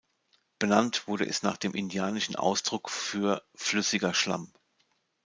[0.57, 4.51] Benannt wurde es nach dem indianischen Ausdruck für "flüssiger Schlamm".